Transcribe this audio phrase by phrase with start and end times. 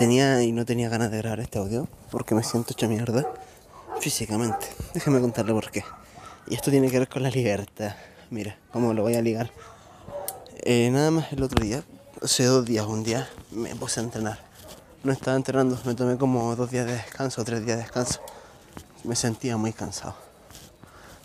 [0.00, 3.30] tenía y no tenía ganas de grabar este audio porque me siento hecha mierda
[4.00, 4.66] físicamente.
[4.94, 5.84] Déjame contarle por qué.
[6.46, 7.94] Y esto tiene que ver con la libertad.
[8.30, 9.50] Mira, cómo lo voy a ligar.
[10.62, 11.84] Eh, nada más el otro día,
[12.22, 14.38] hace dos días, un día, me puse a entrenar.
[15.04, 18.22] No estaba entrenando, me tomé como dos días de descanso, tres días de descanso.
[19.04, 20.14] Me sentía muy cansado.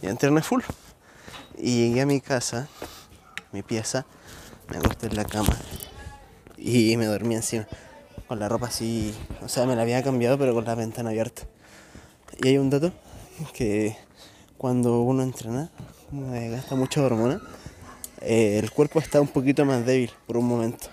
[0.02, 0.64] Y entrené full.
[1.57, 2.68] Y llegué a mi casa,
[3.54, 4.05] mi pieza,
[4.70, 5.55] me acosté en la cama
[6.57, 7.67] y me dormí encima.
[8.27, 11.43] Con la ropa así, o sea, me la había cambiado, pero con la ventana abierta.
[12.41, 12.91] Y hay un dato
[13.53, 13.95] que
[14.57, 15.70] cuando uno entrena,
[16.11, 17.39] gasta mucha hormona,
[18.21, 20.88] eh, el cuerpo está un poquito más débil por un momento,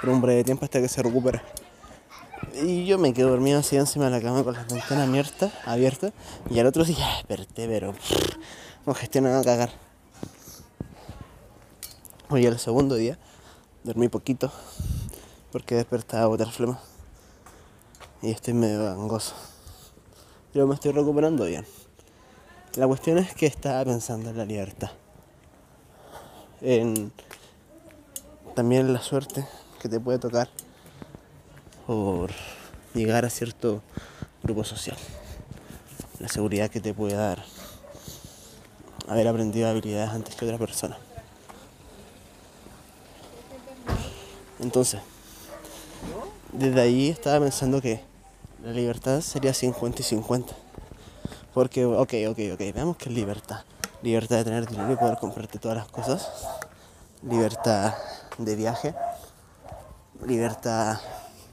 [0.00, 1.42] por un breve tiempo hasta que se recupera.
[2.62, 5.06] Y yo me quedo dormido así encima de la cama con las ventanas
[5.66, 6.12] abiertas
[6.48, 7.94] y al otro día desperté, pero
[8.86, 9.70] congestionado a cagar.
[12.30, 13.18] Hoy el segundo día
[13.84, 14.50] dormí poquito
[15.52, 16.78] porque despertaba a botar flema
[18.22, 19.34] y estoy medio gangoso.
[20.52, 21.66] Pero me estoy recuperando bien.
[22.76, 24.90] La cuestión es que estaba pensando en la libertad.
[26.60, 27.12] En
[28.54, 29.46] también la suerte
[29.80, 30.48] que te puede tocar
[31.86, 32.30] por
[32.94, 33.82] llegar a cierto
[34.42, 34.96] grupo social.
[36.18, 37.44] La seguridad que te puede dar
[39.08, 40.98] haber aprendido habilidades antes que otra persona.
[44.60, 45.00] Entonces,
[46.52, 48.00] desde ahí estaba pensando que
[48.62, 50.54] la libertad sería 50 y 50.
[51.54, 53.64] Porque, ok, ok, ok, veamos que es libertad.
[54.02, 56.30] Libertad de tener dinero y poder comprarte todas las cosas.
[57.22, 57.94] Libertad
[58.38, 58.94] de viaje.
[60.24, 61.00] Libertad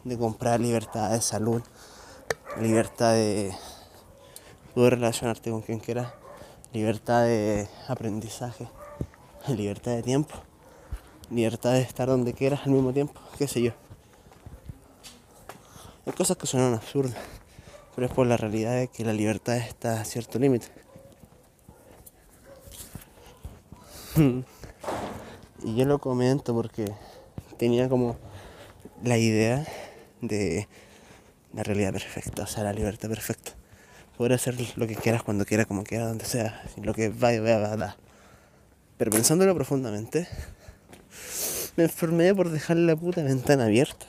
[0.04, 1.62] de comprar, libertad de salud.
[2.60, 3.54] Libertad de
[4.74, 6.08] poder relacionarte con quien quieras
[6.76, 8.68] libertad de aprendizaje,
[9.48, 10.36] libertad de tiempo,
[11.30, 13.72] libertad de estar donde quieras al mismo tiempo, qué sé yo.
[16.06, 17.18] Hay cosas que suenan absurdas,
[17.96, 20.68] pero es por la realidad de que la libertad está a cierto límite.
[25.64, 26.92] y yo lo comento porque
[27.58, 28.18] tenía como
[29.04, 29.66] la idea
[30.22, 30.68] de
[31.54, 33.54] la realidad perfecta, o sea, la libertad perfecta
[34.18, 37.58] poder hacer lo que quieras, cuando quieras, como quieras, donde sea, lo que vaya, vaya,
[37.60, 37.98] vaya.
[38.98, 40.28] Pero pensándolo profundamente,
[41.76, 44.06] me enfermé por dejar la puta ventana abierta.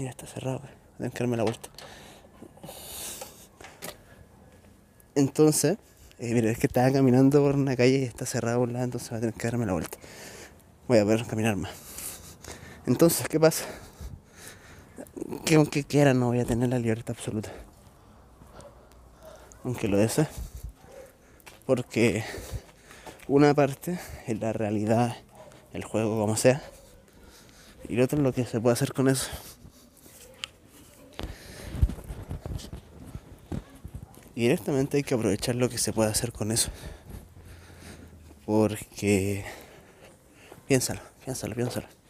[0.00, 0.62] Mira, está cerrado,
[0.96, 1.68] tengo que darme la vuelta.
[5.14, 5.76] Entonces,
[6.18, 8.86] eh, mira, es que estaba caminando por una calle y está cerrado por un lado,
[8.86, 9.98] entonces voy a tener que darme la vuelta.
[10.88, 11.72] Voy a poder caminar más.
[12.86, 13.66] Entonces, ¿qué pasa?
[15.44, 17.52] que aunque quiera no voy a tener la libertad absoluta.
[19.64, 20.28] Aunque lo desee.
[21.66, 22.24] Porque
[23.28, 25.14] una parte es la realidad,
[25.74, 26.62] el juego como sea.
[27.86, 29.28] Y lo otro es lo que se puede hacer con eso.
[34.40, 36.70] Directamente hay que aprovechar lo que se puede hacer con eso.
[38.46, 39.44] Porque...
[40.66, 42.00] Piénsalo, piénsalo, piénsalo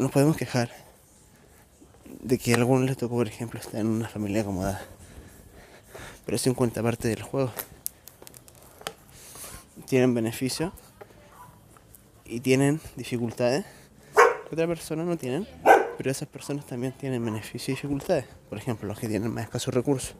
[0.00, 0.70] nos podemos quejar
[2.22, 4.80] de que a algunos les tocó, por ejemplo, estar en una familia acomodada.
[6.24, 7.52] Pero eso en cuenta parte del juego.
[9.86, 10.72] Tienen beneficios
[12.24, 13.66] y tienen dificultades
[14.14, 15.46] que otras personas no tienen,
[16.00, 18.24] pero esas personas también tienen beneficios y dificultades.
[18.48, 20.14] Por ejemplo, los que tienen más escasos recursos.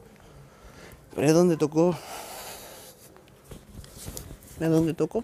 [1.15, 1.97] Pero es donde tocó.
[4.59, 5.23] Es donde tocó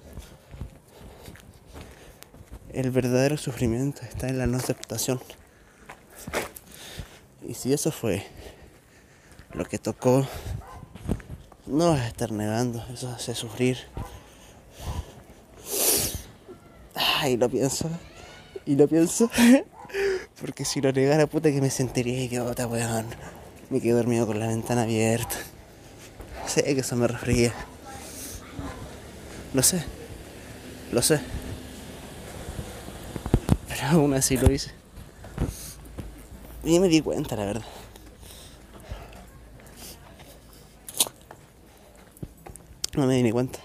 [2.74, 5.20] el verdadero sufrimiento está en la no aceptación.
[7.48, 8.26] Y si eso fue
[9.54, 10.28] lo que tocó,
[11.68, 13.78] no vas a estar negando, eso hace sufrir.
[16.96, 17.90] Ay, lo pienso,
[18.66, 19.30] y lo pienso,
[20.40, 23.06] porque si lo negara, puta que me sentiría idiota, weón.
[23.70, 25.36] Me quedé dormido con la ventana abierta.
[26.46, 27.54] Sé que eso me resfría.
[29.54, 29.84] Lo sé,
[30.92, 31.20] lo sé
[33.88, 34.72] aún así lo hice.
[36.64, 37.66] Y me di cuenta, la verdad.
[42.96, 43.60] No me di ni cuenta.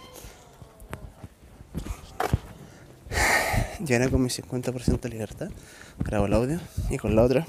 [3.88, 5.50] Era con mi 50% de libertad.
[5.98, 7.46] Grabo el audio y con la otra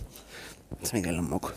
[0.82, 1.54] se me caen los mocos.